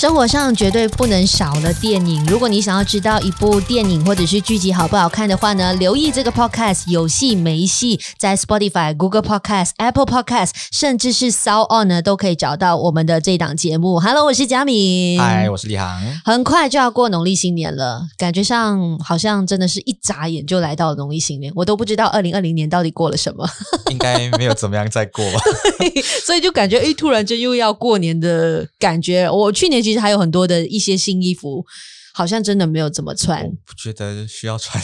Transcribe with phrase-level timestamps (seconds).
[0.00, 2.24] 生活上绝对不能少了电影。
[2.24, 14.00] 如果你想要知道一部电影或者是剧集好不好看的话呢，留意这个 podcast 有戏没戏，在 Spotify、Google Podcast、Apple Podcast，甚至是 SoundOn 呢，都可以找到我们的这档节目。
[14.00, 15.20] Hello，我是佳敏。
[15.20, 16.00] 嗨，我是李航。
[16.24, 23.46] 很快就要过农历新年了，感觉上好像真的是一眨眼就来到了农历新年，我都不知道二零二零年到底过了什么。
[23.92, 25.40] 应该没有怎么样再过吧，
[26.24, 29.28] 所以就感觉哎，突然间又要过年的感觉。
[29.28, 31.64] 我去年其实还有很多的一些新衣服，
[32.12, 33.44] 好像真的没有怎么穿。
[33.44, 34.82] 我不觉得需要穿，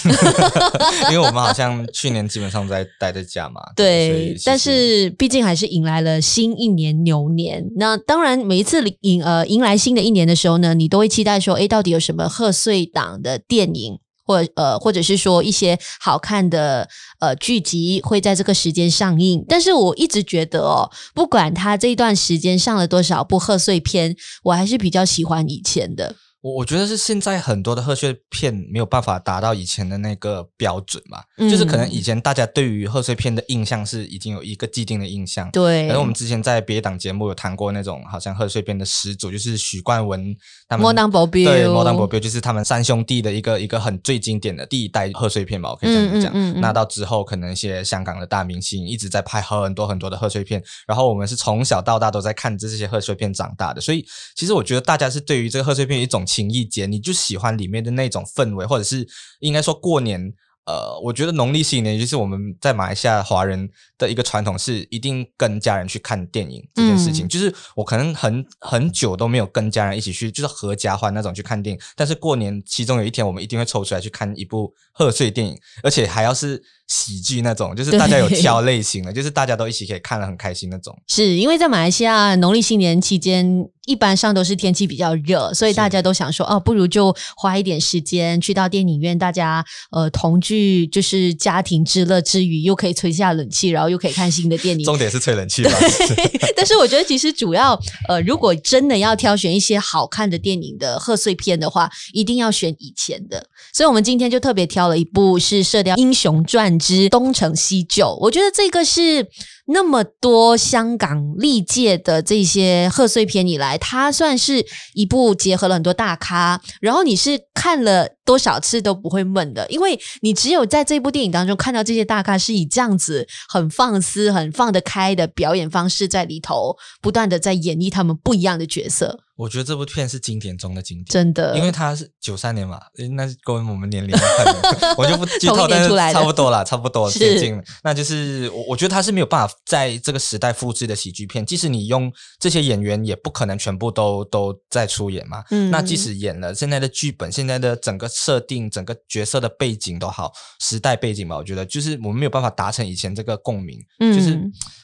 [1.11, 3.61] 因为我们好像去年基本上在待在家嘛。
[3.75, 7.65] 对，但是毕竟还是迎来了新一年牛年。
[7.77, 13.99] 那当然，每一次迎呃迎来新的一年的时候呢，你都会期待说，哎，到底有什么贺岁档的电影？
[14.27, 16.89] 或呃，或者是说一些好看的
[17.21, 26.17] 呃剧集会在这个时间上映，但是我一直觉得哦，不管他这一段时间上了多少部贺岁片，我还是比较喜欢以前的。
[26.41, 35.89] 我我觉得是现在很多的贺岁片没有办法达到以前的那个标准嘛，嗯、就是可能以前大家对于贺岁片的印象是已经有一个既定的印象，对。
[35.89, 40.37] 而我们之前在别档节目有谈过那种好像贺岁片的始祖，就是许冠文
[40.69, 46.33] 他们，魔当保镖，对，魔当保镖就是他们三兄弟的一个一个很最经典的第一代贺岁片嘛，我可以这样讲。
[46.33, 54.07] 嗯嗯嗯、那到之后，可能一些香港的大明星一直在拍很多很多的贺岁片，然后我们是从小到大都在看这些贺岁片长大的，所以
[54.37, 59.07] 其实我觉得大家是对于这个贺岁片有一种情意结，你就喜欢里面的那种氛围，或者是
[59.41, 60.33] 应该说过年。
[60.67, 67.25] 呃，我觉得农历新年就是我们在马来西亚华人的一个传统，是一定跟家人去看电影这件事情。
[67.25, 71.81] 嗯、就是我可能很很久都没有跟家人一起去，就是合家欢那种去看电影。
[71.95, 76.61] 但是过年其中有一天，我们一定会抽出来去看一部贺岁电影，而且还要是。
[76.89, 80.97] 喜剧那种，就是大家有挑类型的，就是大家都一起可以看得很开心那种。
[81.09, 94.85] 是因为在马来西亚农历新年期间，一般上都是天气比较热，所以大家都想说，是哦，不如就花一点时间去到电影院，大家呃同聚，就是家庭之乐之余，又可以吹下冷气，然后又可以看新的电影。
[94.85, 95.71] 重点是吹冷气吧？
[95.81, 103.47] 对但是我觉得其实主要呃，如果真的要挑选一些好看的电影的贺岁片的话，一定要选以前的。
[103.73, 109.27] 所以我们今天就特别挑了一部是《射雕英雄传》之东成西就，我觉得这个是
[109.67, 129.21] 那么多香港历届的这些贺岁片以来，它算是一部结合了很多大咖，然后你是看了多少次都不会闷的，因为你只有在这部电影当中看到这些大咖是以这样子很放肆、很放得开的表演方式在里头，不断的在演绎他们不一样的角色。
[129.37, 132.81] 我觉得这部片是经典中的经典，真的，因为它是九三年嘛，
[133.15, 137.63] 那是跟我们年龄看我就不剧透， 但是差不多啦，差不多接近了。
[137.85, 142.11] 那就是我，我觉得它是没有办法在这个时代复制的喜剧片，即使你用
[142.41, 145.45] 这些演员，也不可能全部都都在出演嘛。
[145.51, 154.41] 嗯，那即使演了，现在的剧本、现在的整个设定、整个角色的背景都好，时代背景吧，我觉得就是我们没有办法达成以前这个共鸣，嗯、就是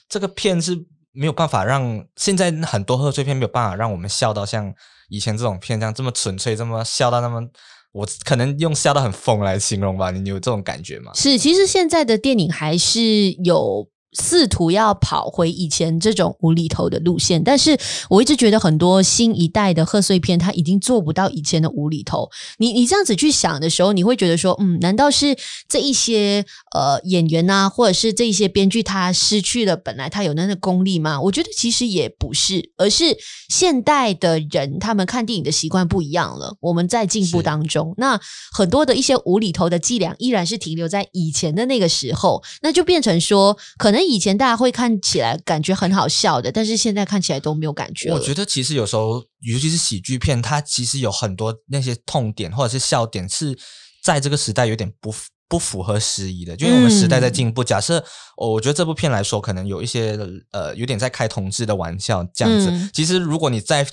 [0.09, 0.85] 这个片是。
[1.15, 4.73] 没有办法让现在很多贺岁片没有办法让我们笑到像
[5.11, 7.47] 以前这种片这样这么纯粹，这么笑到那么，
[7.93, 10.11] 我可能用笑到很疯来形容吧。
[10.11, 11.13] 你有这种感觉吗？
[11.15, 13.92] 是，其实现在的电影还是有。
[14.13, 17.79] 试图要跑回以前这种无厘头的路线，但是
[18.11, 22.29] 我一直觉得很多新一代的贺岁片，他已经做不到以前的无厘头。
[22.59, 25.35] 你你这样子去想的时候，你会觉得说，嗯，难道是
[25.67, 31.19] 这一些呃演员啊，或者是这一些编剧他失去了本来他有那个功力吗？
[31.19, 33.17] 我觉得其实也不是，而是
[33.49, 36.55] 现代的人他们看电影的习惯不一样了。
[36.61, 38.21] 我们在进步当中，那
[38.53, 44.02] 很多的一些无厘头的伎俩依然是停留在以前的那个时候，那就变成说可能。
[44.07, 48.11] 以前大家会看起来感觉很好笑的，但是现在看起来都没有感觉。
[48.13, 53.59] 我觉得其实有时候，尤其是喜剧片，它其实有很多那些痛点或者是笑点，是
[54.03, 55.15] 在这个时代有点不
[55.49, 56.57] 不符合时宜的。
[56.57, 58.05] 就因为我们时代在进步，嗯、假设
[58.37, 60.19] 我觉得这部片来说，可能有一些
[60.53, 62.71] 呃有点在开同志的玩笑这样子。
[62.71, 63.87] 嗯、其实如果你在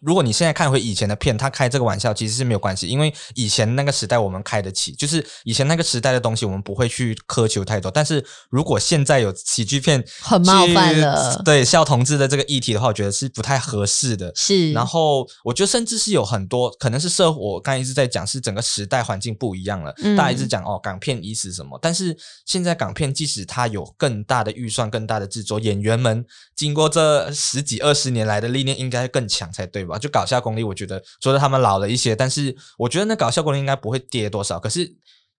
[0.00, 7.90] 如果你现在看回以前的片，他开这个玩笑其实是没有关系，因为以前那个时代我们开得起，就是以前那个时代的东西我们不会去苛求太多。
[7.90, 14.32] 但是如果现在有喜剧片很冒犯了，对笑同志的这个议题的话，我觉得是不太合适的。
[14.34, 22.16] 是，然后我觉得甚至是有很多可能是社会，我刚才一直在讲是整个时代环境不一样了，嗯、大家一直讲哦港片已死什么，但是
[22.46, 26.24] 现在港片即使它有更大的预算、更大的制作，演员们
[26.56, 29.84] 经过这十几二十年来的历练，应该更强才对。
[29.84, 29.98] 吧？
[29.98, 34.58] 就搞笑功力，我觉得除了他们老了一些，但是我觉得那搞笑功力应该不会跌多少。
[34.58, 34.90] 可是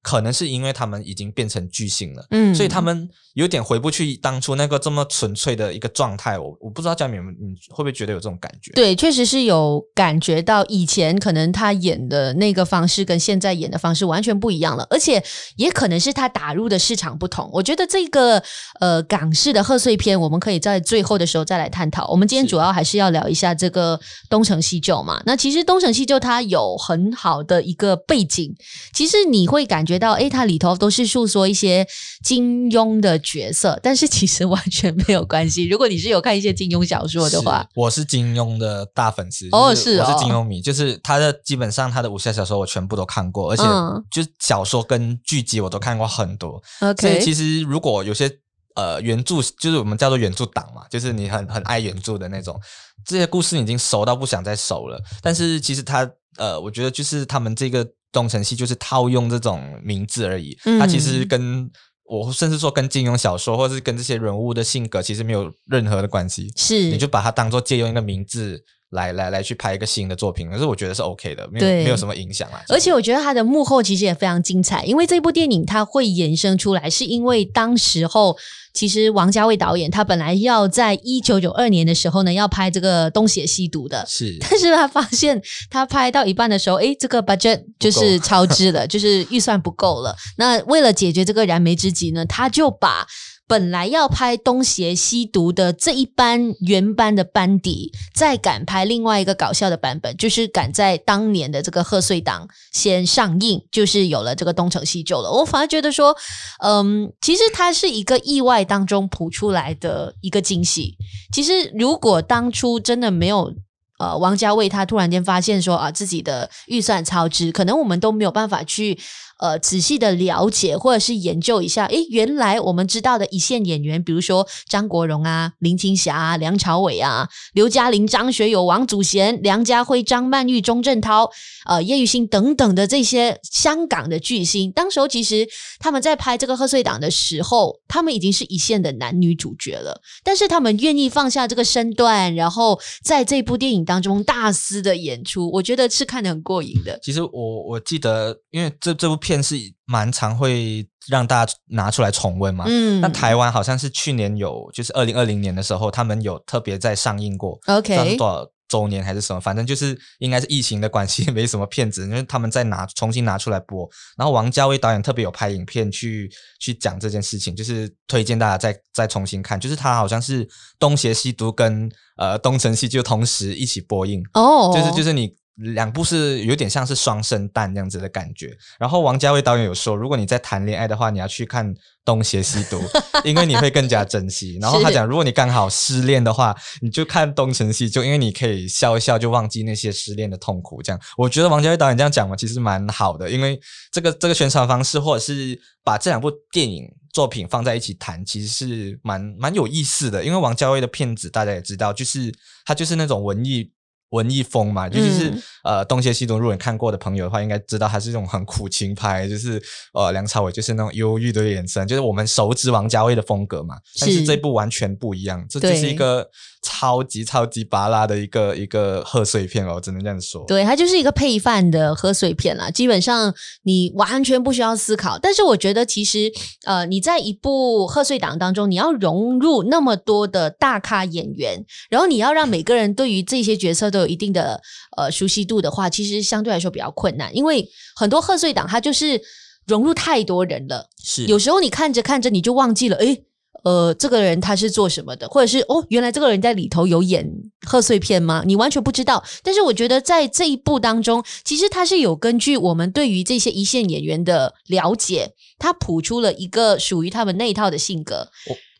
[0.05, 6.37] 可能是因为他们已经变成巨星了，嗯，所以他们有点回不去当初那个这么纯粹的一个状态。
[6.37, 8.71] 我我不知道佳敏，你会不会觉得有这种感觉？
[8.73, 15.23] 对，确实是有感觉到以前可能他演的那个方式跟现在演的方式完全不一样了，而且
[15.55, 17.49] 也可能是他打入的市场不同。
[17.51, 18.43] 我觉得这个
[18.79, 22.07] 呃港式的贺岁片，我们可以在最后的时候再来探讨。
[22.11, 23.99] 我们今天主要还是要聊一下这个
[24.29, 25.19] 东成西就嘛。
[25.25, 28.55] 那其实东成西就它有很好的一个背景，
[28.93, 29.94] 其实你会感觉。
[29.95, 31.87] 觉到诶，它里头都是诉说一些
[32.23, 35.65] 金庸的角色，但是其实完全没有关系。
[35.67, 43.63] 如果你是有看一些金庸小说的话，我是金庸的大粉丝哦，是我是金庸迷，就是他的基本上他的武侠小说我全部都看过，而且
[44.11, 46.61] 就小说跟剧集我都看过很多。
[46.81, 48.29] OK，所以其实如果有些
[48.75, 52.59] 呃原著，就是我们叫做原著党嘛，就是你很很爱原著的那种，
[53.05, 55.01] 这些故事你已经熟到不想再熟了。
[55.21, 57.87] 但是其实他呃，我觉得就是他们这个。
[58.15, 61.69] 东城系就是套用这种名字而已，它其实跟
[62.05, 66.49] 我甚至说跟金庸小说，或是跟这些人物的性格，其实没有任何的关系。
[66.55, 68.63] 是，你就把它当做借用一个名字
[68.95, 72.59] 来来来去拍一个新的作品，可是我觉得是 OK 的，没有没有什么影响啊。
[72.69, 78.35] 而且我觉得他的幕后其实也非常精彩，因为这部电影它会衍生出来，是因为当时候。
[78.75, 90.13] 其实王家卫导演他本来要在一九九二年的时候呢，要拍这个东邪西毒的，是， 但是他发现他拍到一半的时候，哎，这个 budget 就是超支了，就是预算不够了。
[90.37, 93.07] 那为了解决这个燃眉之急呢，他就把。
[93.47, 105.31] 本来要拍《东邪西毒》的这一班原班的班底，再敢拍另外一个搞笑的版本，就是敢在当年的这个贺岁档先上映，就是有了这个《东成西就》了。
[105.31, 106.15] 我反而觉得说，
[106.63, 110.95] 嗯，其实它是一个意外当中谱出来的一个惊喜。
[111.31, 113.53] 其实如果当初真的没有
[113.99, 118.97] 呃王家卫，他突然间发现说啊自己的预算超支，可能我们都没有办法去。
[119.37, 131.29] 呃，仔细的了解或者是研究一下，诶，原来我们知道的一线演员，比如说张国荣啊、林青霞啊、梁朝伟啊、刘嘉玲、张学友、王祖贤、梁家辉、张曼玉、钟镇涛、
[131.65, 135.45] 呃叶玉卿等等的这些香港的巨星，当时候其实
[135.79, 146.97] 他们在拍这个贺岁档的时候，他们已经是一线的男女主角了，但是他们愿意放下这个身段，然后在这部电影当中大肆的演出，我觉得是看得很过瘾的。
[147.03, 149.24] 其实我我记得，因为这这部。
[149.25, 149.55] 片是
[149.85, 163.89] 蛮常会让大家拿出来重温嘛，嗯，那台湾好像是去年有，就是二零二零年的时候，他们有特别在上映过，OK，多少周年还是什么，反正就是应该是疫情的关系， 没什么片子，因为他们在拿重新拿出来播。
[164.15, 166.29] 然后王家卫导演特别有拍影片去
[166.59, 175.33] 去讲这件事情，就是推荐大家再再重新看，就是他好像是东邪西毒跟呃东成西就同时一起播映哦，就是就是你。
[175.55, 181.73] 两部是有点像是双生蛋这样子的感觉，然后王家卫导演有说，如果你在谈恋爱的话，你要去看
[182.03, 182.77] 《东邪西毒
[183.23, 184.57] 》，因为你会更加珍惜。
[184.61, 190.83] 然后他讲，如果你刚好失恋的话，你就看《东成西就》，因为你可以笑一笑就忘记那些失恋的痛苦。
[190.83, 193.57] 这样，我觉得王家卫导演这样讲嘛，其实蛮好的，因为
[193.93, 200.21] 这个这个宣传方式，或者是把这两部电影作品放在一起谈，其实是蛮蛮有意思的。
[200.21, 202.29] 因为王家卫的片子大家也知道，就是
[202.65, 203.71] 他就是那种文艺。
[204.15, 205.33] 文艺风嘛，尤其是
[205.63, 209.61] 呃，东邪西毒，如果你看过的朋友的话，应该知道他是一种很苦情派，就是
[209.93, 213.75] 呃，梁朝伟就是那种忧郁的眼神，就是我们熟知王家卫的风格嘛。
[213.99, 216.27] 但是这部完全不一样，这就是一个
[216.65, 220.43] 超级超级巴拉的一个一个贺岁片哦，只能这样说。
[220.47, 225.17] 对，它就是一个配饭的贺岁片啦，基本上你完全不需要思考。
[225.17, 226.31] 但是我觉得其实
[226.65, 233.85] 呃，你在一部贺岁档当中，你要融入那么多的大咖演员，然后你要让每个人对于这些角色。
[233.85, 234.59] 都有一定的
[234.97, 239.21] 呃熟悉度的话，其实相对来说比较困难，因为很多贺岁档它就是
[239.67, 243.23] 融入太多人了，是有时候你看着看着你就忘记了，诶，
[243.65, 247.27] 呃，这个人他是做什么的，或者是哦，原来这个人在里头有演
[247.67, 248.43] 贺岁片吗？
[248.45, 249.23] 你完全不知道。
[249.43, 258.29] 但是我觉得在这一部当中，其实他是有根据我们对于这些一线演员的了解，他谱出了一个属于他们那一套的性格。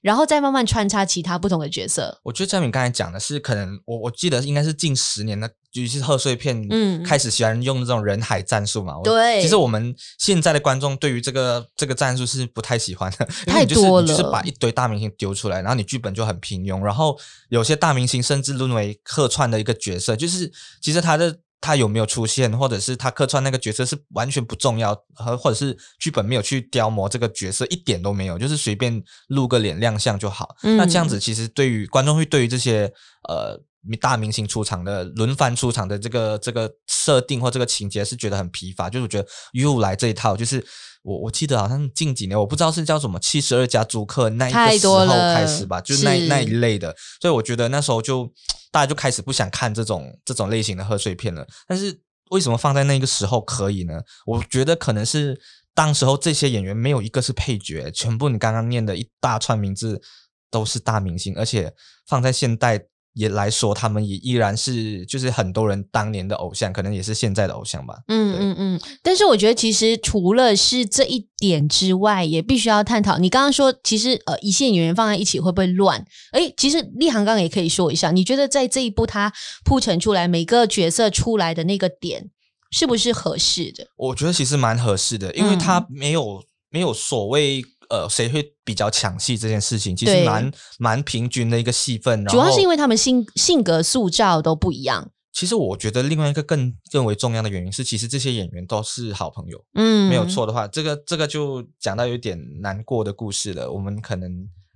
[0.01, 2.19] 然后再慢慢穿插其他不同的角色。
[2.21, 5.49] 我觉得佳敏刚才讲的是，可能我我记得应该是近十年的，
[5.82, 8.96] 尤其是贺岁片，嗯，开始喜欢用这种人海战术嘛。
[9.03, 17.17] 对，其实我们现在的观众对于这个这个战术是不太喜欢的，太多了，就是把一堆大明星丢出来，然后你剧本就很平庸，然后
[17.50, 20.51] 有些大明星甚至沦为客串的一个角色，就是
[20.82, 21.38] 其实他的。
[21.62, 30.55] 他有没有出现，或者是他客串那个角色是完全不重要，和或者是剧本没有去雕磨这个角色一点都没有，就是随便露个脸亮相就好。
[30.62, 30.77] 嗯。
[30.77, 32.91] 那这样子其实对于观众会对于这些
[33.27, 33.60] 呃
[33.93, 40.65] 大明星出场的轮番出场的这个这个设定或这个情节是觉得很疲乏，就是我觉得又来这一套，就是
[41.03, 48.31] 我我记得好像近几年我不知道是叫什么七十二家租客那一个时候开始吧，就那那一类的，所以我觉得那时候就
[48.71, 51.45] 大家就开始不想看这种这种类型的贺岁片了。
[51.67, 51.99] 但是
[52.31, 54.01] 为什么放在那个时候可以呢？
[54.25, 55.39] 我觉得可能是
[55.75, 60.01] 当时候这些演员没有一个是配角，全部你刚刚念的一大串名字
[60.49, 61.71] 都是大明星，而且
[62.07, 62.87] 放在现代。
[63.15, 67.95] 也来说，他们也依然是就是很多人当年的偶像，可能也是现在的偶像吧。
[68.07, 68.81] 嗯嗯嗯。
[69.01, 73.17] 但是我觉得，其实除了是这一点之外，也必须要探讨。
[73.17, 76.05] 你刚刚说，其实呃，一线演员放在一起会不会乱？
[76.34, 82.29] 诶，其实立行刚刚也可以说一下，你觉得在这一部他铺陈出来每个角色出来的那个点，
[82.72, 83.88] 是不是合适的？
[83.95, 87.63] 我觉得其实蛮合适的，因为他没有、嗯、没有所谓。
[87.89, 92.25] 呃，谁会比较抢戏这件事情，其实蛮蛮平均的一个戏份。
[92.25, 95.11] 主要是因为他们性性格塑造都不一样。
[95.33, 99.61] 其实我觉得另外一个更更为重要的原因是，其实这些演员都是好朋友。
[99.73, 103.71] 嗯，没有错的话，这个这个就讲到有点难过的故事了。
[103.71, 104.31] 我们可能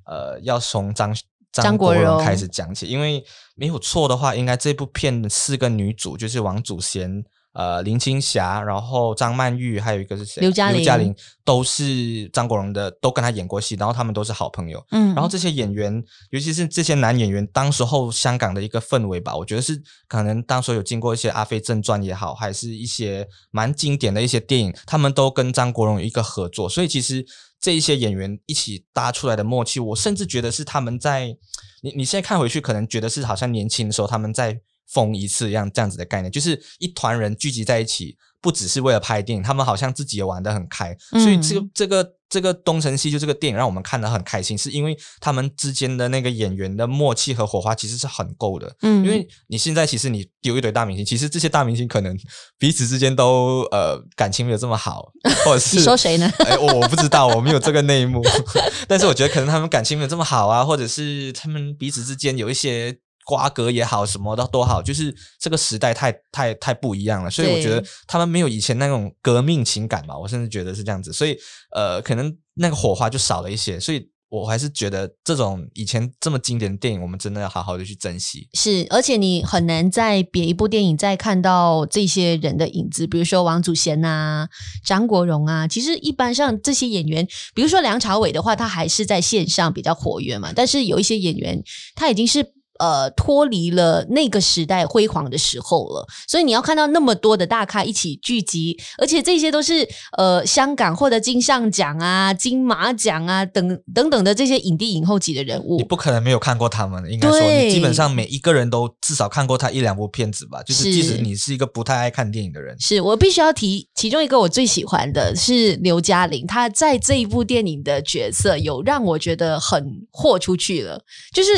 [0.06, 1.16] 呃要从张
[1.52, 3.24] 张国荣开始讲起，因为
[3.56, 7.24] 没有错的话，应该这部片的四个女主就是王祖贤。
[7.52, 10.40] 呃，林青霞，然后张曼玉，还有一个是谁？
[10.40, 10.78] 刘嘉玲。
[10.78, 11.14] 刘嘉玲
[11.44, 14.86] 都是张国荣的，都跟他演过戏，然后他们都是好朋友。
[14.92, 27.26] 嗯，然后这些演员，尤其是这些男演员，当时候香港的一个氛围吧，我觉得是可能当时候有经过一些《阿飞正传》也好，还是一些蛮经典的一些电影，他们都跟张国荣有一个合作，所以其实
[27.60, 31.36] 这一些演员一起搭出来的默契，我甚至觉得是他们在
[31.82, 34.62] 你你现在看回去，可能觉得是好像年轻的时候他们在。
[34.92, 48.76] 疯一次一样这样子的概念，就是一团人聚集在一起，不只是为了拍电影，他们好像自己也玩得很开，嗯、所以这个这个这个东成西就这个电影让我们看得很开心，是因为他们之间的那个演员的默契和火花其实是很够的。
[48.82, 52.18] 嗯，因为你现在其实你丢一堆大明星，其实这些大明星可能
[52.58, 55.12] 彼此之间都呃感情没有这么好，
[55.46, 56.32] 或者是你说谁呢？
[56.46, 58.22] 哎，我我不知道，我没有这个内幕，
[58.88, 62.98] 但是我觉得可能他们感情没有这么好啊，或者是他们彼此之间有一些。
[63.30, 71.38] 瓜葛也好，什么的都好，就是这个时代太太太不一样了，所以我觉得他们没有以前那种革命情感吧，我甚至觉得是这样子，所以
[71.76, 78.50] 呃，可能那个火花就少了一些，所以我还是觉得这种以前这么经典的电影，我们真的要好好的去珍惜。
[78.54, 84.50] 是，而且你很难在别一部电影再看到这些人的影子，比如说王祖贤啊、
[84.84, 92.56] 张国荣啊，其实一般上这些演员，比如说梁朝伟的话，他还是在线上比较活跃嘛，但是有一些演员他已经是。
[92.80, 107.04] 呃，脱离了那个时代辉煌的时候了，所以你要看到那么多的大咖一起聚集，而且这些都是呃香港获得金像奖啊、金马奖啊等等等的这些影帝影后级的人物，你不可能没有看过他们。
[107.12, 110.64] 应该说，你基本上每一个人都至少看过他一两部片子吧。
[110.64, 121.50] 就是即使你是一个不太爱看电影的人，是，我必须要提其中一个我最喜欢的是刘嘉玲，她在这一部电影的角色有让我觉得很豁出去了，就是。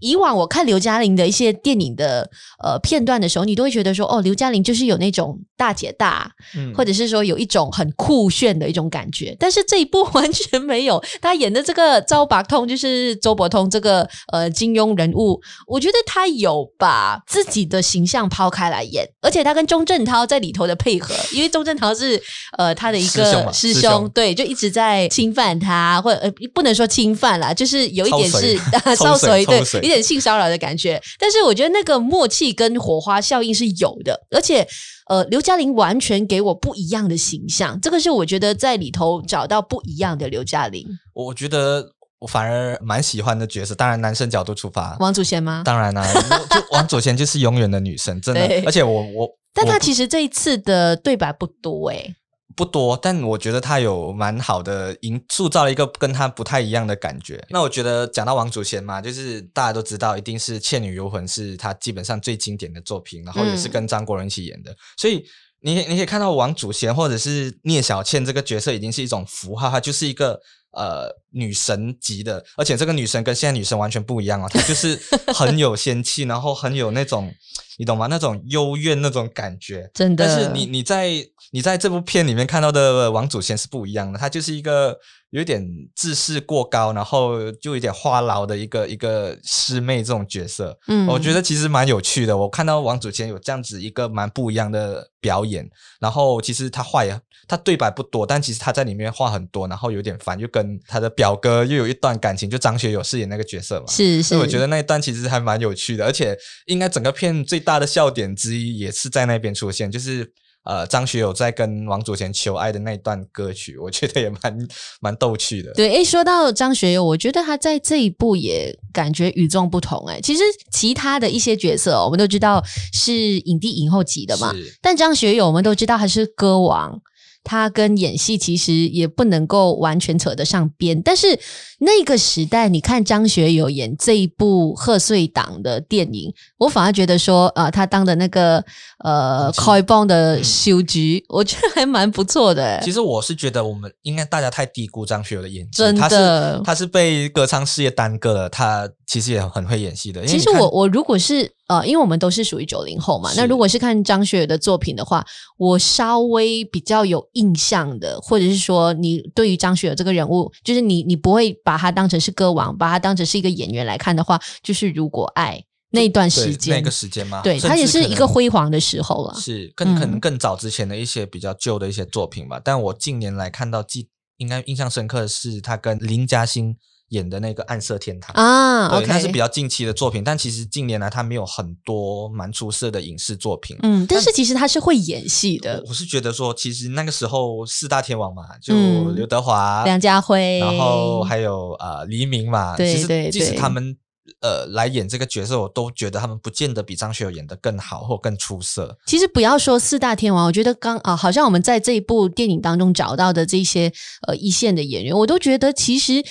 [0.00, 2.28] 以往我看刘嘉玲的一些电影的
[2.62, 9.36] 呃片段的时候，你都会觉得说，哦，刘嘉玲就是有那种大姐大，嗯，或者是说有一种很酷炫的一种感觉。
[9.38, 22.20] 但是这一部完全没有， 他演的这个周伯通就是周伯通这个呃金庸人物，我觉得他有把自己的形象抛开来演，而且他跟钟镇涛在里头的配合，因为钟镇涛是
[22.56, 28.58] 呃他的一个师兄，对，就一直在侵犯他，或者呃不能说侵犯啦，就是有一点是
[28.96, 29.89] 少 水，对。
[29.90, 34.66] 有点性骚扰的感觉，但是我觉得那个默契跟火花效应是有的，而且
[35.08, 40.86] 呃，刘嘉玲完全给我不一样的形象，这个是我觉得在里头找到不一样的刘嘉玲。
[41.12, 41.84] 我觉得
[42.20, 45.62] 我反而蛮喜欢的角色，当然男生角度出发，王祖贤吗？
[45.64, 46.12] 当然啦、啊，
[46.50, 48.40] 就王祖贤就是永远的女神，真的。
[48.64, 52.14] 而且我我，但他其实这一次的对白不多诶、欸。
[52.56, 57.44] 不多，但我觉得他有蛮好的营塑造了一个跟他不太一样的感觉。
[57.50, 64.70] 那我觉得讲到王祖贤嘛，就是大家都知道，一定是《倩女幽魂》是他基本上最经典的作品，然后也是跟张国荣一起演的。
[64.70, 65.24] 嗯、所以
[65.60, 70.40] 你你可以看到王祖贤或者是聂小倩这个角色已经是一种符号，她就是一个。
[70.72, 74.98] 呃，女神级的，而且这个女神跟现在女神完全不一样啊，她就是
[75.34, 77.32] 很有仙气， 然后很有那种，
[77.78, 78.06] 你懂吗？
[78.06, 80.24] 那种幽怨那种感觉，真的。
[80.24, 81.10] 但是你你在
[81.50, 84.96] 你在这部片里面看到的王祖贤是不一样的，她就是一个
[85.30, 92.36] 有点自视过高，然后就有点话痨的一个一个师妹这种角色，嗯，我觉得其实蛮有趣的。
[92.36, 95.68] 我看到王祖贤有这样子一个蛮不一样的表演，
[96.00, 110.32] 然后其实他话也他对白不多，但其实他在里面话很多，然后有点烦，就跟他的表哥又有一段感情，就张学友饰演那个角色嘛，是是，所以我觉得那一段其实还蛮有趣的，而且应该整个片最大的笑点之一也是在那边出现，就是。
[110.64, 114.68] 呃，张学友在跟王祖贤求爱的那段歌曲，我觉得也蛮
[115.00, 115.72] 蛮逗趣的。
[115.72, 120.06] 对，诶，说到张学友，我觉得他在这一部也感觉与众不同。
[120.08, 122.62] 诶，其实其他的一些角色，我们都知道
[122.92, 124.52] 是影帝影后级的嘛，
[124.82, 127.00] 但张学友我们都知道他是歌王。
[127.42, 131.38] 他跟演戏其实也不能够完全扯得上边，但是
[131.78, 138.62] 那个时代，你看张学友演这一部贺岁档的电影，我反而觉得说，呃，他当的那个
[139.04, 142.80] 呃开梆的修菊，我觉得还蛮不错的。
[142.82, 150.24] 其实我是觉得，我们应该大家太低估张学友的演技，真的，他是他是被歌唱事业耽搁了，他其实也很会演戏的。
[150.26, 151.50] 其实我我如果是。
[151.70, 155.24] 呃，因为我们都是属于九零后嘛，那如果是看张学友的作品的话，
[155.56, 167.40] 我稍微比较有印象的，或者是说你对于张学友这个人物，就是你你不会把他当成是歌王，把他当成是一个演员来看的话，就是如果爱那一段时间，那个时间吗？
[167.44, 169.34] 对，他也是一个辉煌的时候了。
[169.38, 172.58] 是更可能更早之前的一些比较旧的一些作品吧。
[172.58, 174.08] 嗯、但我近年来看到记
[174.38, 176.74] 应该印象深刻的是他跟林嘉欣。
[177.10, 183.76] 演的那个暗色天堂啊，对，那是比较近期的作品，但其实近年来他没有很多蛮出色的影视作品。
[183.82, 185.80] 嗯，但是其实他是会演戏的。
[185.86, 188.74] 我是觉得说，其实那个时候四大天王嘛，就
[189.14, 193.96] 刘德华、梁家辉，然后还有呃黎明嘛，对其实即使他们。
[194.40, 198.96] 呃，来演这个角色，我都觉得他们不见得比张学友演得更好或更出色。
[199.06, 203.92] 其实不要说四大天王，我觉得刚啊，好像我们在这一部电影当中找到的这些
[204.28, 206.22] 呃一线的演员，我都觉得其实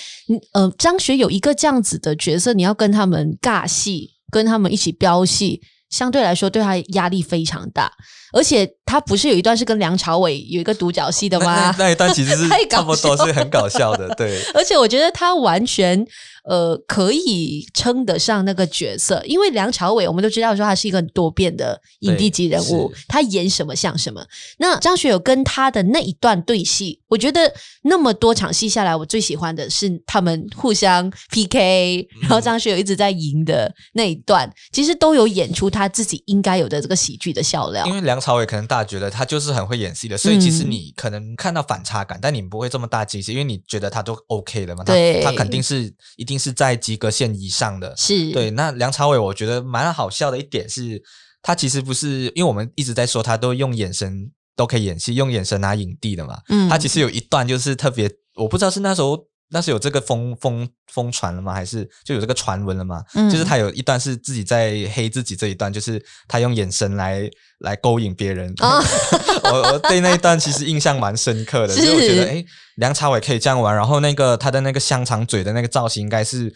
[0.52, 7.92] 呃张学友一个这样子的角色，你要跟他们尬戏，跟他们一起飙戏，相对来说对他压力非常大。
[8.32, 11.72] 而且他不是有一段是跟梁朝伟有一个独角戏的吗？
[11.78, 14.42] 那，一段其实是 差不多是很搞笑的，对。
[14.52, 16.04] 而且我觉得他完全。
[16.42, 24.24] 呃，可以称得上那个角色，因为梁朝伟我们都知道说他是一个很多变的影帝级人物，他演什么像什么。
[24.56, 37.84] 那张学友跟他的那一段对戏，我觉得那么多场戏下来，我最喜欢的是他们互相 PK，然后张学友一直在赢的那一段，嗯、其实都有演出他自己应该有的这个喜剧的笑料。
[37.86, 46.30] 因为梁朝伟可能大家觉得他就是很会演戏的，所以其实你可能看到反差感，嗯、但你不会这么大惊喜，因为你觉得他都 OK 的嘛，他他肯定是一。
[46.30, 48.52] 一定是在及格线以上的，是对。
[48.52, 51.02] 那梁朝伟，我觉得蛮好笑的一点是，
[51.42, 56.38] 他其实不是，因为我们一直在说他都用眼神都可以演戏，用眼神拿影帝的嘛。
[56.50, 59.18] 嗯，他其实有一段就是特别，我不知道是那时候
[59.50, 61.52] 那是有这个疯疯疯传了吗？
[61.52, 63.02] 还是就有这个传闻了吗？
[63.14, 68.52] 嗯，就是他有一段是自己在黑自己这一段，就是他用眼神来来勾引别人。
[68.60, 68.82] 哦、
[69.52, 72.34] 我我对那一段其实印象蛮深刻的，所以我觉得哎。
[72.34, 76.50] 诶梁朝伟可以这样玩，然后那个他的那个香肠嘴的那个造型，应该是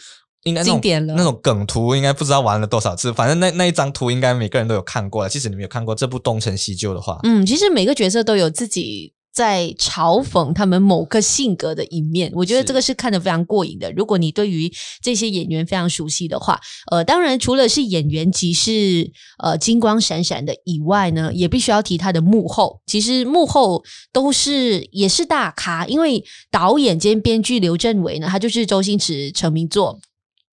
[0.45, 3.13] 应该那种那种梗图，应该不知道玩了多少次。
[3.13, 5.29] 反正那那一张图，应该每个人都有看过了。
[5.29, 9.13] 即使你没有看过这部《东成西就》的话，嗯，其实每个角色都有自己。
[9.35, 13.91] 在嘲讽他们某个性格的一面，我觉得这个是看得非常过瘾的。
[13.93, 16.61] 如果你对于这些演员非常熟悉的话，
[16.93, 19.11] 呃，当然除了是演员即是
[19.43, 22.81] 呃金光闪闪的以外呢，也必须要提他的幕后。
[22.87, 29.99] 其实幕后都是也是大咖，因为导演兼编剧刘镇伟呢，他就是周星驰成名作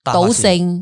[0.12, 0.80] 《斗星》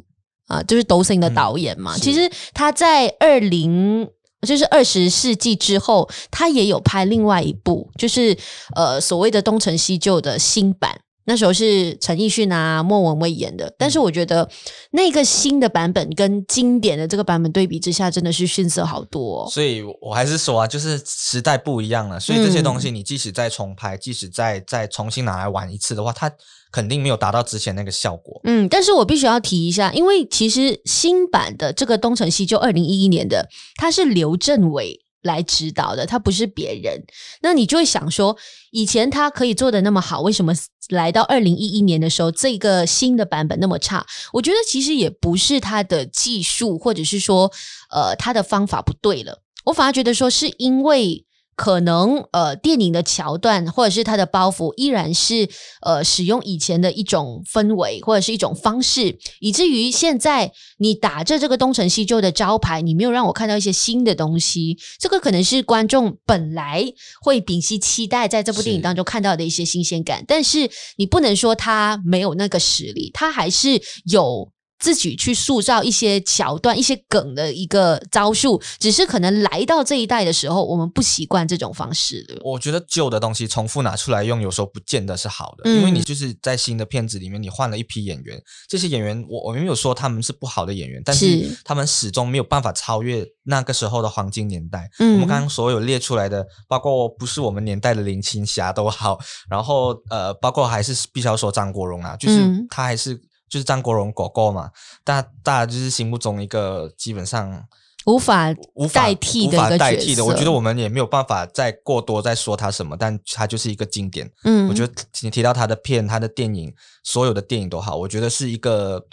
[0.47, 1.97] 啊，就是《斗星》的导演嘛。
[1.97, 4.07] 嗯、其实他在二零。
[4.47, 8.37] 就是二十世纪之后，他也有拍另外一部，就是
[8.75, 11.01] 呃所谓的《东成西就》的新版。
[11.25, 13.71] 那时候是陈奕迅啊、莫文蔚演的。
[13.77, 14.49] 但是我觉得
[14.91, 19.49] 那个新的版本跟经典的这个版本对比之下，真的是逊色好多哦。
[19.51, 22.19] 所以我还是说啊，就是时代不一样了。
[22.19, 26.31] 所以这些东西，你即使再重拍，即使再再重新拿来玩一次的话，它。
[26.71, 28.39] 肯定没有达到之前那个效果。
[28.43, 37.03] 嗯，但是我必须要提一下，因为其实新版的这个《东成西就》二零一一年的，他是刘镇伟来指导的，他不是别人。
[37.41, 38.37] 那你就会想说，
[38.71, 40.53] 以前他可以做的那么好，为什么
[40.89, 44.05] 来到二零一一年的时候，这个新的版本那么差？
[44.33, 47.51] 我觉得其实也不是他的技术，或者是说，
[47.91, 49.41] 呃，他的方法不对了。
[49.65, 51.25] 我反而觉得说，是因为。
[51.59, 55.49] 可能呃电影的桥段或者是它的包袱依然是
[55.81, 64.77] 呃使用以前的一种氛围或者是一种方式，以至于现在你打着这个东成西就的招牌，你没有让我看到一些新的东西。
[64.97, 66.85] 这个可能是观众本来
[67.21, 74.49] 会屏息期待在这部电影当中看到的一些新鲜感，但是你不能说他没有那个实力，他还是有。
[74.79, 82.37] 自己去塑造一些桥段、一些梗的一个招数，只是可能来到这一代的时候，我们不习惯这种方式的。
[82.43, 94.89] 我觉得旧的东西重复拿出来用，有时候不见得是好的，嗯、因为你就是在新的片子里面，你换了一批演员，这些演员我我没有说他们是不好的演员，但是他们始终没有办法超越那个时候的黄金年代。
[94.99, 103.19] 嗯、我们刚刚所有列出来的，包括不是我们年代的林青霞都好，然后呃，包括还是必须要说张国荣啊，就是他还是。
[103.49, 104.69] 就是张国荣狗狗嘛，
[105.03, 107.63] 大大家就是心目中一个基本上
[108.05, 110.23] 无法无法代替的一个代替的。
[110.23, 114.31] 我觉得我们也没有办法再过多再说他什么，但他就是一个经典。
[114.43, 119.05] 嗯，我觉得你提到他的片、他的电影，所有的电影都好，我觉得是一个。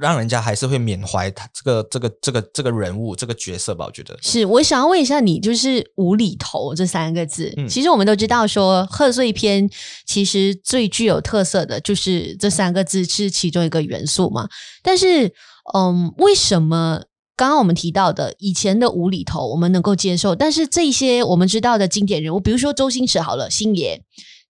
[0.00, 4.44] 让人家还是会缅怀他这个这个这个这个人物这个角色吧，我觉得是。
[4.46, 9.68] 我想要问一下你，就是无厘头这三个字，嗯、其实我们都知道说贺岁片
[10.06, 14.48] 其实最具有特色的就是这三个字是其中一个元素嘛。
[14.82, 15.32] 但是，
[15.74, 17.02] 嗯，为什么
[17.36, 24.02] 刚刚我们提到的以前的无厘头我们能够接受，但是这些我们知道的经典人物，比如说周星驰好了，星爷。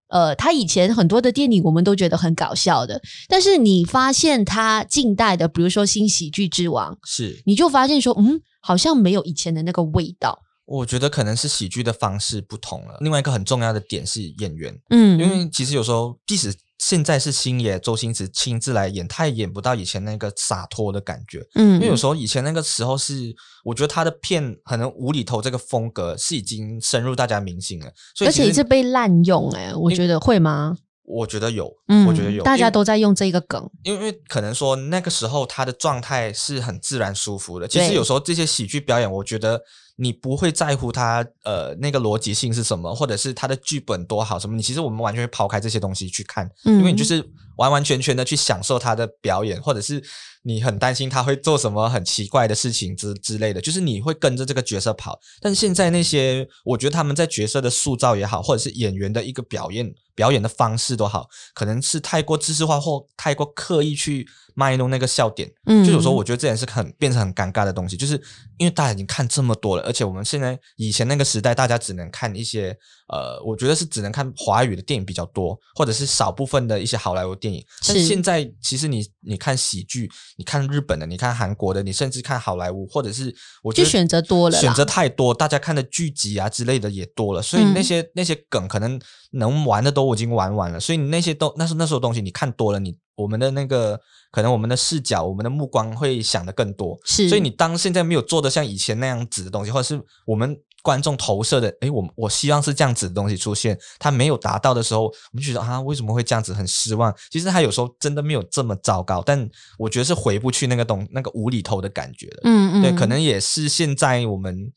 [0.07, 10.39] 呃，他以前很多的电影我们都觉得很搞笑的，但是你发现他近代的，比如说新喜剧之王，是你就发现说，嗯，好像没有以前的那个味道。
[10.65, 12.97] 我觉得可能是喜剧的方式不同了。
[13.01, 16.53] 另外一个很重要的点是演员，嗯，因为其实有时候即使。
[16.87, 21.43] 现在是星爷周星驰亲自来演，他也演不到以前那个洒脱的感觉。
[21.55, 30.77] 嗯，因为有时候以前那个时候是，我觉得他的片可能无厘头这个风格是已经深入大家民心了，所以而且是被滥用哎、欸，我觉得会吗？
[31.05, 37.67] 我觉得有，嗯，我觉得有，大家都在用这个梗，因为因为可能说那个时候他的状态是很自然舒服的。
[37.67, 39.59] 其实有时候这些喜剧表演，我觉得。
[39.97, 44.55] 你不会在乎他呃那个逻辑性是什么，或者是他的剧本多好什么？
[44.55, 47.23] 你其实我们完全会抛开这些东西去看，嗯，因为你就是
[47.57, 50.03] 完完全全的去享受他的表演，或者是
[50.45, 55.19] 你很担心他会做什么很奇怪的事情之之类的，就是你会跟着这个角色跑。
[55.41, 64.27] 但是现在那些，我觉得他们在角色的塑造也好，或者是演员的一个表演表演的方式都好，可能是太过知识化或太过刻意去。
[64.57, 68.13] 卖弄那个笑点，嗯，就有时候我觉得这也是很变成很尴尬的东西，就是
[68.57, 72.69] 因为大家已经看这么多了，而且我们现在以前那个时代，大家只能看一些
[73.09, 77.61] 呃，我觉得是只能看华语的电影比较多，或者是少部分的一些好莱坞电影。
[77.85, 88.99] 但是现在其实你你看喜剧，你看日本的，你看韩国的，你甚至看好莱坞，或者是我觉得选择多了，选择太多，大家看的剧集啊之类的也多了，所以那些、嗯、那些梗可能
[89.31, 93.99] 能玩的都已经玩完了，所以你那些都那是那时候东西你看多了，你我们的那个。
[94.31, 97.29] 可能我们的视角，我们的目光会想的更多，是。
[97.29, 107.11] 所以你当现在没有做的像以前那样子的东西，或者是我们观众投射的，诶，我我希望是这样子的东西出现，他没有达到的时候，我们觉得啊，为什么会这样子，很失望。
[107.31, 112.41] 其实他有时候真的没有这么糟糕，但我觉得是回不去那个东那个无厘头的感觉了。
[112.43, 114.71] 嗯嗯，对，可能也是现在我们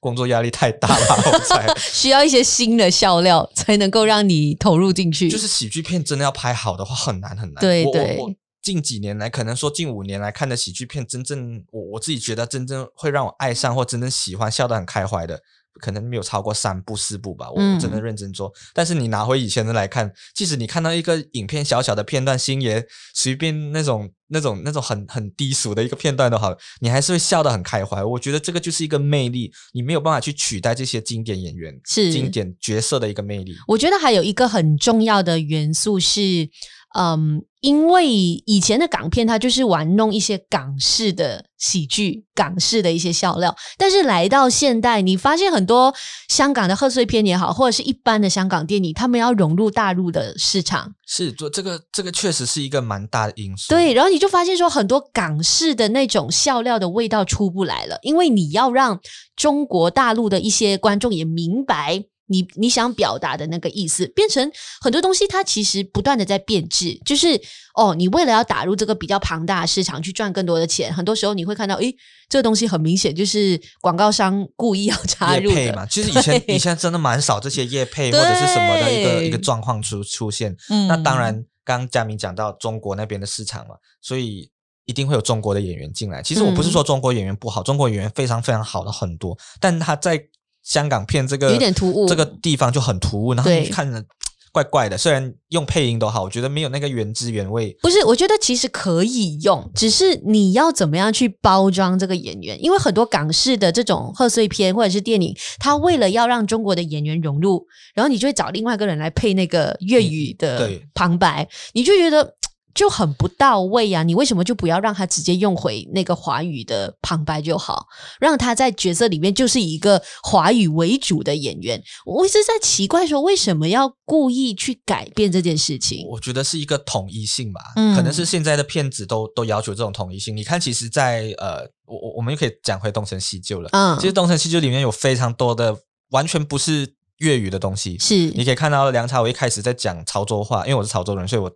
[0.00, 5.30] 工作压力太大了，我才 需要一些新的笑料才能够让你投入进去。
[5.30, 7.62] 就是喜剧片真的要拍好的话，很难很难。
[7.62, 8.18] 对对。
[8.18, 15.38] 我我近几年来，可能说近五年来看的喜剧片，真正我我自己觉得真正会让我爱上或真正喜欢、笑得很开怀的，
[15.82, 17.50] 可能没有超过三部四部吧。
[17.50, 18.48] 我真的认真做。
[18.48, 28.02] 嗯、但是你拿回以前的来看，即使你看到一个影片小小的片段，星爷随便那种那种那种很很低俗的一个片段都好，你还是会笑得很开怀。
[28.02, 33.54] 我觉得这个就是一个魅力，你没有办法去取代这些经典演员、是经典角色的一个魅力。
[33.68, 36.48] 我觉得还有一个很重要的元素是。
[36.96, 43.54] 嗯，因为以前的港片，它就是玩弄一些港式的喜剧、港式的一些笑料。
[43.76, 45.92] 但是来到现代，你发现很多
[46.28, 53.70] 香港的贺岁片也好，或者是一般的香港电影，他们要融入大陆的市场，是做这个，这个确实是一个蛮大的因素。
[53.70, 59.00] 对，然后你就发现说，很多港式的那种笑料的味道出不来了，因为你要让
[59.34, 62.04] 中国大陆的一些观众也明白。
[62.26, 66.98] 你你想表达的那个意思，变成很多东西，它其实不断的在变质。
[67.04, 67.38] 就是
[67.74, 71.94] 哦，你为了要打入这个比较庞大的市场，去赚更多的钱，很多时候你会看到，诶，
[72.28, 75.54] 这个东西很明显就是广告商 故意要插入的。
[75.54, 80.56] 配嘛，其实以前以前真的蛮少这些业配或者是什么的一个一个状况出出现。
[80.70, 84.50] 嗯，那当然，刚刚嘉明讲到中国那边的市场嘛，所以
[84.86, 86.22] 一定会有中国的演员进来。
[86.22, 90.26] 其实我不是说中国演员不好，嗯，中国演员非常非常好的很多，但他在。
[90.64, 94.04] 香港片这个有点突兀，这个地方就很突兀，然后你看着。
[94.54, 97.76] 怪怪的，虽然用配音都好，我觉得没有那个原汁原味。
[97.82, 102.56] 不是，我觉得其实可以用，只是你要怎么样去包装这个演员。
[102.62, 112.36] 因为很多港式的这种贺岁片或者是电影，他为了要让中国的演员融入，然后你就会找另外一个人来配那个粤语的旁白，嗯、你就觉得。
[112.74, 114.02] 就很不到位呀、啊！
[114.02, 117.86] 你为什么就不要让他直接用回那个华语的旁白就好？
[118.18, 121.80] 让他在角色里面就是一个华语为主的演员。
[122.04, 126.04] 我一直在奇怪说，为什么要故意去改变这件事情？
[126.08, 130.36] 我觉得是一个统一性吧，嗯、可能是现在的片子都都要求这种统一性。
[130.36, 133.68] 你看，其实在，在呃，我我我们又可以讲回《东成西就》了。
[133.72, 135.76] 嗯，其实《东成西就》里面有非常多的
[136.10, 137.96] 完全不是粤语的东西。
[138.00, 141.48] 是，你可以看到梁朝伟一开始在讲潮州话，因为我是潮州人，所以我。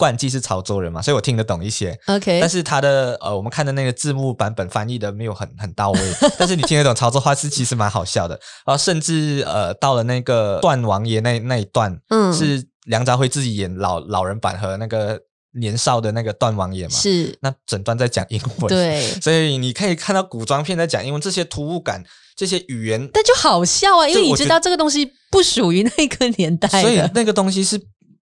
[0.00, 1.94] 冠季是潮州人嘛，所以我听得懂一些。
[2.06, 6.00] OK，但是他的呃，我们看的那个字幕版本翻译的没有很很到位，
[6.38, 8.34] 但是你听得懂潮州话是其实蛮好笑的。
[8.64, 15.20] 然后甚至呃，到了那个段王爷那那一段，嗯，是梁朝辉自己演老老人版和那个
[15.52, 17.36] 年少的那个段王爷嘛，是。
[17.42, 22.02] 那整段在讲英文，对， 所以你可以看到古装片在讲英文，这些突兀感，
[22.34, 27.78] 这些语言，但就好笑啊，因为你知道这个东西不属于那个年代，所以那个东西是。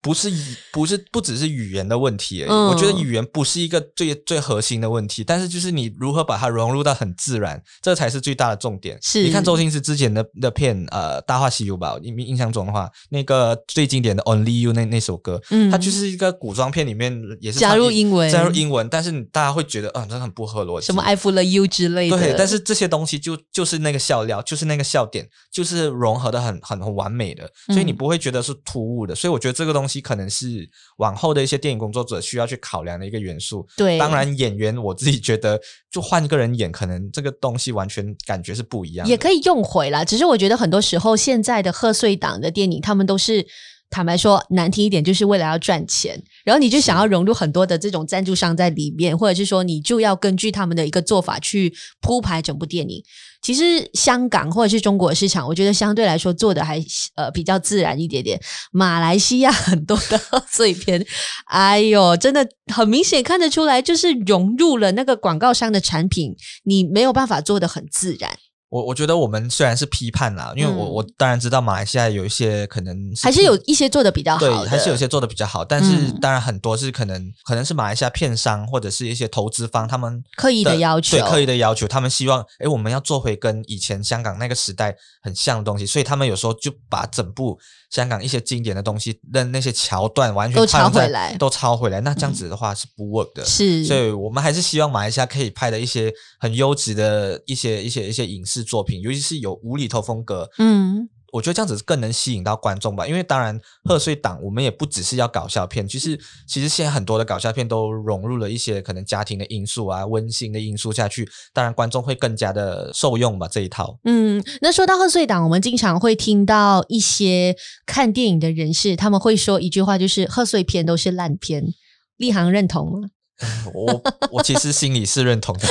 [0.03, 2.49] 不是语，不是不只是语言的问题而已。
[2.51, 8.99] 嗯、我觉得语言不是一个最最核心的问题，但是就是你如何把它融入到很自然，这才是最大的重点。
[9.01, 20.87] 是，你看周星驰之前的那片，呃，《大话西游》吧，印印象中的话，那个最经典的《Only You》那那首歌，嗯，它就是一个古装片里面也是加入英文，加入英文，但是大家会觉得，嗯，这很不合逻辑。
[20.87, 22.17] 什么 I for the you 之类的。
[22.17, 29.13] 对，但是这些东西就就是那个笑料，就是那个笑点，就是融合的很很很完美的，所以你不会觉得是突兀的。
[29.13, 30.69] 嗯、所以我觉得这个东西可能是。
[30.97, 33.67] 往后的一些电影工作者需要去考量的一个元素。
[33.75, 35.59] 对，当然演员我自己觉得，
[35.91, 39.07] 就换一个人演，可能这个东西完全感觉是不一样。
[39.07, 43.45] 也可以用回来，只是我觉得很多时候现在的贺岁档的电影，他们都是。
[43.89, 53.03] 坦白说，难听一点，就是为了要赚钱，然后你就想要融入很多的这种赞助商在里面，或者是说，你就要根据他们的一个做法去铺排整部电影。
[53.43, 56.83] 其实香港或者是中国市场，我觉得相对来说做的还
[57.15, 58.39] 呃比较自然一点点。
[58.71, 61.05] 马来西亚很多的 碎片，
[61.45, 68.31] 哎呦，真的很明显看得出来，就是融入了那个广告商的产品，你没有办法做得很自然。
[68.73, 87.59] 我我觉得我们虽然是批判啦，因为我我当然知道马来西亚有一些可能是还是有一些做的比较好，对，还是有些做的比较好，但是当然很多是可能可能是马来西亚片商或者是一些投资方他们刻意的要求，对，刻意的要求，他们希望哎我们要做回跟以前香港那个时代很像的东西，所以他们有时候就把整部
[87.93, 99.43] 香港一些经典的东西的那些桥段完全都抄回来，都抄回来，那这样子的话是不 work 的，是，所以我们还是希望马来西亚可以拍的一些很优质的一些一些一些影视作品，尤其是。
[99.43, 103.07] 有无厘头风格，嗯，我觉得这样子更能吸引到观众吧。
[103.07, 106.17] 因为当然贺岁档我们也不只是要搞笑片，其实
[106.47, 113.97] 其实现在很多的搞笑片都融入了一些可能家庭的因素啊、温馨的因素下去，当然观众会更加的受用吧这一套。
[114.03, 121.73] 嗯，那说到贺岁档，我们经常会听到一些看电影的人士，他们会说一句话，就是贺岁片都是烂片。
[122.17, 123.09] 立行认同吗？
[123.73, 125.67] 我我其实心里是认同的，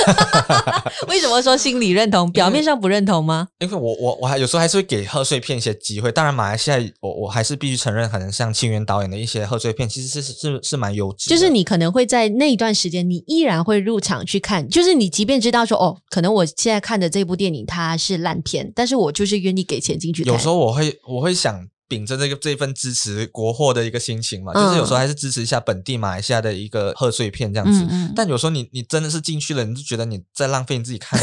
[1.07, 2.29] 为什么说心里认同？
[2.31, 3.47] 表面上不认同吗？
[3.59, 6.11] 因为我我我还有时候还是会给贺岁片一些机会。
[6.11, 11.29] 当然，马来西亚我我还是必须承认，可能像清源导演的一些贺岁片，其实是是是，蛮优质。
[11.29, 14.67] 就是你可能会在那一段时间，你依然会入场去看。
[14.67, 20.33] 就是你即便知道说哦，可能我现在看的这部电影它是烂片，但是我就是愿意给钱进去看。
[20.33, 21.67] 有时候我会我会想。
[21.87, 27.81] 秉着这个这份支持国货的一个心情嘛，嗯、就是有时候还是支持一下本地马来西亚的一个贺岁片这样子。
[27.83, 31.19] 嗯嗯，但有时候你你真的是进去了，你就觉得你在浪费你自己看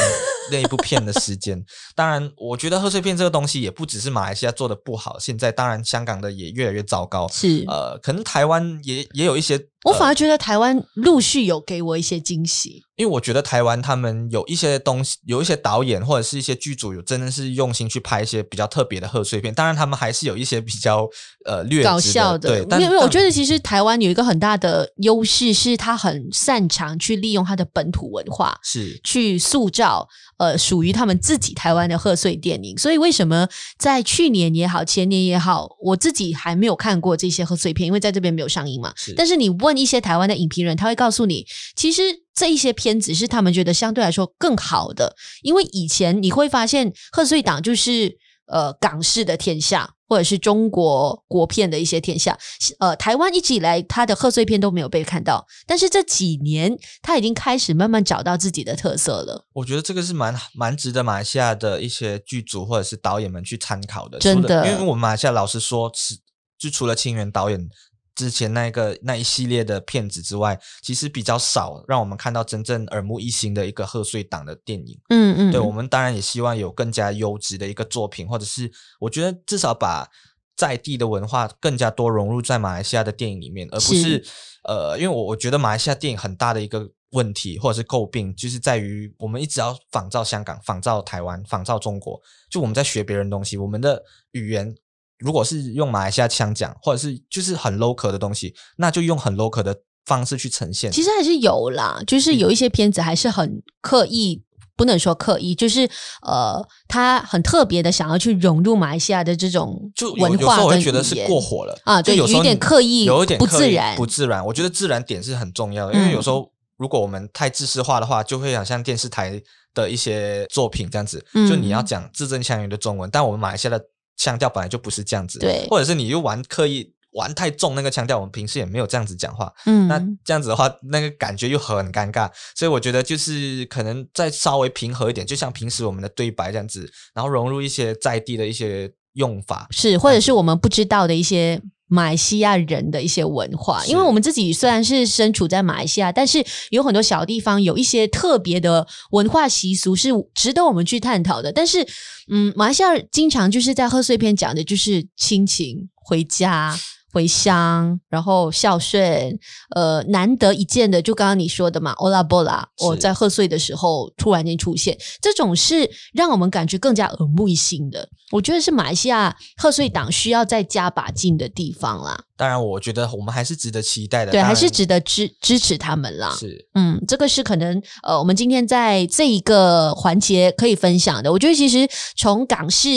[0.50, 1.64] 那一部片的时间。
[1.94, 7.28] 当然，我觉得贺岁片这个东西也不只是马来西亚做的不好，现在当然香港的也越来越糟糕。
[7.28, 9.60] 是呃，可能台湾也也有一些。
[9.84, 19.54] 我反而觉得台湾陆续有给我一些惊喜，因为我觉得台湾他们有一些东西，有一些导演或者是一些剧组有真的是用心去拍一些比较特别的贺岁片。
[19.54, 21.08] 当然，他们还是有一些比较
[21.46, 22.62] 呃略搞笑的。
[22.62, 32.76] 对，因为我觉得其实台湾有一个很大的优势，是他很擅长去利用他的本土文化，是去塑造呃属于他们自己台湾的贺岁电影。
[32.76, 38.92] 所以为什么在去年也好，前年也好，我自己还没有看过这些贺岁片，因为在这边没有上映嘛。
[38.94, 39.70] 是，但是你问。
[39.70, 42.02] 问一些台湾的影评人，他会告诉你，其实
[42.34, 48.16] 这一些片子是他们觉得相对来说更好的，因为以前你会发现贺岁档就是
[48.46, 52.38] 呃港式的天下，或者是中国国片的一些天下，
[52.78, 59.46] 呃，台湾一直以来它的贺岁片都没有被看到，但是这几年它已经开始慢慢找到自己的特色了。
[59.52, 66.16] 我觉得这个是蛮蛮值得马来西亚的一些剧组或者是导演们去参考的，真的，因为我们马来西亚老实说是，
[66.58, 67.68] 就除了清源导演
[68.14, 74.98] 之前那个那一系列的片子之外，其实比较少让我们看到真正耳目一新的一个贺岁档的电影。
[75.08, 78.70] 嗯嗯，对，我们当然也希望有更加优质的一个作品，或者是
[79.00, 80.08] 我觉得至少把。
[80.56, 84.24] 在地的文化更加多融入在马来西亚的电影里面，而不是，是
[84.64, 92.20] 呃，因为我我觉得马来西亚电影很大的一个问题或者是诟病，就是在于我们一直要仿照香港、仿照台湾、仿照中国，
[92.50, 94.76] 就我们在学别人东西，我们的语言
[95.20, 100.90] 如果是用马来西亚腔讲，或者是就是很 local 的东西，那就用很 local 的方式去呈现。
[100.90, 104.42] 其实还是有啦，就是有一些片子还是很刻意。
[104.76, 105.86] 不能说刻意，就是
[106.22, 114.42] 呃，他很特别的想要去融入马来西亚的这种就文化，有我会觉得是过火了啊，对，有一点刻意，有一点不自然，不自然。
[114.46, 119.38] 我觉得自然点是很重要的，因为有时候如果我们太制式化的话，就会好像电视台
[119.74, 123.84] 的一些作品这样子，就你要讲字正腔圆的中文，但我们马来西亚的
[124.20, 126.94] 腔调本来就不是这样子，对，或者是你又玩刻意。
[127.14, 129.52] 玩太重那个腔调，我们平时也没有这样子讲话。
[129.66, 132.30] 嗯，那这样子的话，那个感觉又很尴尬。
[132.54, 138.88] 所以我觉得就是可能再稍微平和一点，就像平时我们的对白这样子，然后融入一些在地的一些
[139.20, 143.84] 用法，是或者是我们不知道的一些马来西亚人的一些文化。
[143.86, 151.52] 因为我们自己虽然是身处在马来西亚，但是有很多小地方有一些特别的文化习俗是值得我们去探讨的。
[151.52, 151.86] 但是，
[152.32, 156.74] 嗯，马来西亚经常就是在贺岁片讲的就是亲情回家。
[157.12, 159.38] 回乡，然后孝顺，
[159.74, 168.08] 呃，难得一见的，就刚刚你说的嘛，Ola Bola，我在贺岁的时候突然间出现，这种是让我们感觉更加耳目一新的。
[168.30, 172.24] 我觉得是马来西亚贺岁档需要再加把劲的地方啦。
[172.36, 176.34] 当然，我觉得我们还是值得期待的，对，还是值得支支持他们啦。
[176.38, 181.30] 是，嗯，这个是可能呃，我们今天在这一个环节可以分享的。
[181.30, 182.88] 我觉得其实从港视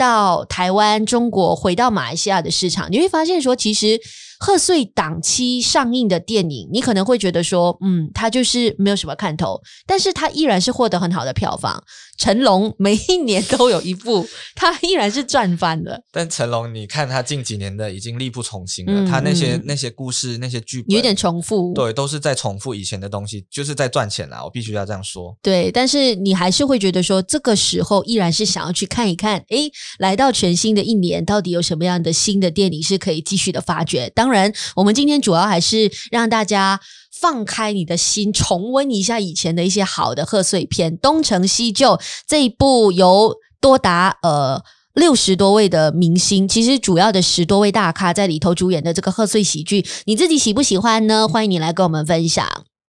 [0.00, 4.00] 到台湾、中国，回到马来西亚的市场，你会发现说，其实。
[4.42, 11.84] 贺岁档期上映的电影，你可能会觉得说，嗯，它就是没有什么看头，但是它依然是获得很好的票房。
[12.16, 16.02] 成龙每一年都有一部，他依然是赚翻的。
[16.12, 24.44] 但成龙，你看他近几年的已经力不从心了，嗯、他那些那些故事、那些剧本有点重复，对，都是在重复以前的东西，就是在赚钱啦。
[24.44, 25.34] 我必须要这样说。
[25.40, 34.12] 对，但是你还是会觉得说，这个时候依然是想要去看一看，诶，来到全新的一年，到底有什么样的新的电影是可以继续的发掘？
[34.30, 36.80] 当然，我们今天主要还是让大家。
[37.20, 44.64] 放开你的心，重温一下以前的一些好的贺岁片，《东成西就》这一部由多达呃
[44.94, 51.28] 六十多位的明星，其实主要的十多位大咖在里头主演的这个贺岁喜剧，你自己喜不喜欢呢？
[51.28, 52.69] 欢迎你来跟我们分享。